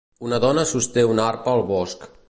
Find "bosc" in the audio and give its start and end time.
1.75-2.11